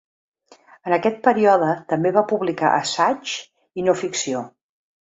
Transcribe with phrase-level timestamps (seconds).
[0.89, 4.47] En aquest període també va publicar assaigs i de no-ficció.